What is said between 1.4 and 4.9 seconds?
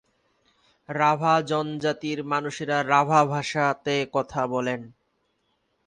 জনজাতির মানুষেরা রাভা ভাষাতে কথা বলেন।